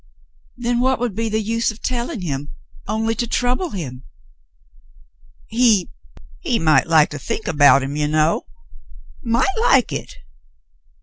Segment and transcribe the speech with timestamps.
[0.57, 2.49] "Then what would be the use of telling him,
[2.87, 3.93] only to trouble him .^"
[5.45, 5.91] "He—
[6.39, 8.47] he might like to think about him— you know—
[9.35, 10.15] might like it."